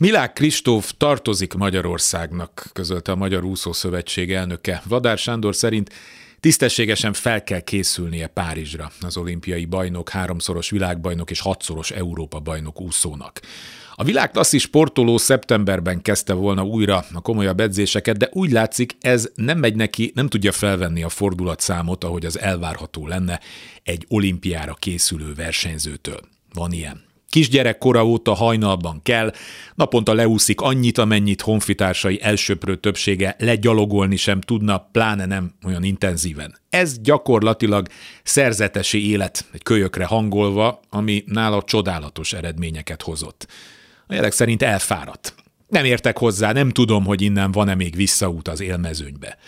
Milák 0.00 0.32
Kristóf 0.32 0.92
tartozik 0.96 1.54
Magyarországnak, 1.54 2.64
közölte 2.72 3.12
a 3.12 3.16
Magyar 3.16 3.44
Úszó 3.44 3.72
Szövetség 3.72 4.32
elnöke. 4.32 4.82
Vadár 4.88 5.18
Sándor 5.18 5.56
szerint 5.56 5.90
tisztességesen 6.40 7.12
fel 7.12 7.44
kell 7.44 7.60
készülnie 7.60 8.26
Párizsra 8.26 8.90
az 9.00 9.16
olimpiai 9.16 9.64
bajnok, 9.64 10.08
háromszoros 10.08 10.70
világbajnok 10.70 11.30
és 11.30 11.40
hatszoros 11.40 11.90
Európa 11.90 12.38
bajnok 12.38 12.80
úszónak. 12.80 13.40
A 13.94 14.04
világklasszi 14.04 14.58
sportoló 14.58 15.16
szeptemberben 15.16 16.02
kezdte 16.02 16.32
volna 16.32 16.64
újra 16.64 17.04
a 17.14 17.20
komolyabb 17.20 17.60
edzéseket, 17.60 18.16
de 18.16 18.28
úgy 18.32 18.50
látszik, 18.50 18.96
ez 19.00 19.30
nem 19.34 19.58
megy 19.58 19.74
neki, 19.74 20.12
nem 20.14 20.28
tudja 20.28 20.52
felvenni 20.52 21.02
a 21.02 21.08
fordulatszámot, 21.08 22.04
ahogy 22.04 22.26
az 22.26 22.38
elvárható 22.38 23.06
lenne 23.06 23.40
egy 23.82 24.04
olimpiára 24.08 24.74
készülő 24.74 25.34
versenyzőtől. 25.34 26.20
Van 26.52 26.72
ilyen. 26.72 27.09
Kisgyerek 27.30 27.78
kora 27.78 28.06
óta 28.06 28.34
hajnalban 28.34 29.00
kell, 29.02 29.32
naponta 29.74 30.14
leúszik 30.14 30.60
annyit, 30.60 30.98
amennyit 30.98 31.40
honfitársai 31.40 32.22
elsöprő 32.22 32.76
többsége 32.76 33.36
legyalogolni 33.38 34.16
sem 34.16 34.40
tudna, 34.40 34.88
pláne 34.92 35.26
nem 35.26 35.52
olyan 35.66 35.82
intenzíven. 35.82 36.58
Ez 36.70 37.00
gyakorlatilag 37.00 37.86
szerzetesi 38.22 39.10
élet, 39.10 39.48
egy 39.52 39.62
kölyökre 39.62 40.04
hangolva, 40.04 40.80
ami 40.88 41.24
nála 41.26 41.62
csodálatos 41.62 42.32
eredményeket 42.32 43.02
hozott. 43.02 43.46
A 44.06 44.14
jelek 44.14 44.32
szerint 44.32 44.62
elfáradt. 44.62 45.34
Nem 45.68 45.84
értek 45.84 46.18
hozzá, 46.18 46.52
nem 46.52 46.70
tudom, 46.70 47.04
hogy 47.04 47.22
innen 47.22 47.52
van-e 47.52 47.74
még 47.74 47.96
visszaút 47.96 48.48
az 48.48 48.60
élmezőnybe. 48.60 49.38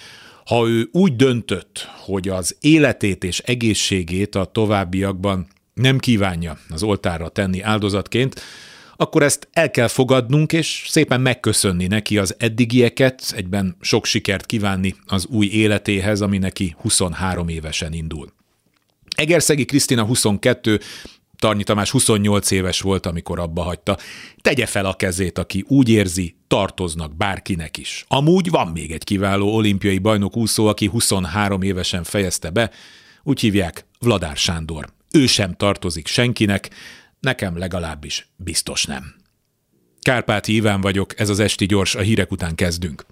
Ha 0.44 0.68
ő 0.68 0.88
úgy 0.92 1.16
döntött, 1.16 1.88
hogy 2.04 2.28
az 2.28 2.56
életét 2.60 3.24
és 3.24 3.38
egészségét 3.38 4.34
a 4.34 4.44
továbbiakban 4.44 5.46
nem 5.82 5.98
kívánja 5.98 6.58
az 6.68 6.82
oltárra 6.82 7.28
tenni 7.28 7.60
áldozatként, 7.60 8.40
akkor 8.96 9.22
ezt 9.22 9.48
el 9.52 9.70
kell 9.70 9.88
fogadnunk, 9.88 10.52
és 10.52 10.84
szépen 10.88 11.20
megköszönni 11.20 11.86
neki 11.86 12.18
az 12.18 12.34
eddigieket, 12.38 13.32
egyben 13.36 13.76
sok 13.80 14.06
sikert 14.06 14.46
kívánni 14.46 14.94
az 15.06 15.26
új 15.26 15.46
életéhez, 15.46 16.20
ami 16.20 16.38
neki 16.38 16.74
23 16.78 17.48
évesen 17.48 17.92
indul. 17.92 18.32
Egerszegi 19.16 19.64
Krisztina 19.64 20.04
22, 20.04 20.80
Tarnyi 21.38 21.62
Tamás 21.62 21.90
28 21.90 22.50
éves 22.50 22.80
volt, 22.80 23.06
amikor 23.06 23.38
abba 23.38 23.62
hagyta. 23.62 23.98
Tegye 24.40 24.66
fel 24.66 24.84
a 24.84 24.94
kezét, 24.94 25.38
aki 25.38 25.64
úgy 25.68 25.88
érzi, 25.88 26.34
tartoznak 26.46 27.16
bárkinek 27.16 27.76
is. 27.76 28.04
Amúgy 28.08 28.50
van 28.50 28.68
még 28.68 28.92
egy 28.92 29.04
kiváló 29.04 29.54
olimpiai 29.54 29.98
bajnok 29.98 30.36
úszó, 30.36 30.66
aki 30.66 30.86
23 30.86 31.62
évesen 31.62 32.02
fejezte 32.04 32.50
be, 32.50 32.70
úgy 33.22 33.40
hívják 33.40 33.86
Vladár 34.00 34.36
Sándor. 34.36 34.86
Ő 35.12 35.26
sem 35.26 35.54
tartozik 35.54 36.06
senkinek, 36.06 36.70
nekem 37.20 37.58
legalábbis 37.58 38.28
biztos 38.36 38.84
nem. 38.84 39.14
Kárpáti 40.00 40.54
Iván 40.54 40.80
vagyok, 40.80 41.20
ez 41.20 41.28
az 41.28 41.38
Esti 41.38 41.66
Gyors, 41.66 41.94
a 41.94 42.00
hírek 42.00 42.30
után 42.30 42.54
kezdünk. 42.54 43.04